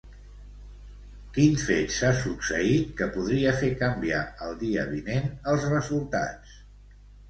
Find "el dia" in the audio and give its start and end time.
4.49-4.91